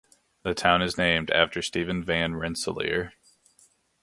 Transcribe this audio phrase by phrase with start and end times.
[0.41, 3.13] The town is named after Stephen Van Rensselaer.